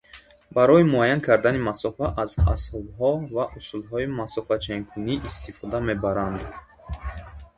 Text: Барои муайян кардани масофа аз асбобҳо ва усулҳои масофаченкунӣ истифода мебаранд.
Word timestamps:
Барои 0.57 0.83
муайян 0.91 1.21
кардани 1.27 1.65
масофа 1.67 2.07
аз 2.23 2.31
асбобҳо 2.53 3.11
ва 3.33 3.43
усулҳои 3.57 4.13
масофаченкунӣ 4.19 5.13
истифода 5.29 5.77
мебаранд. 5.89 6.41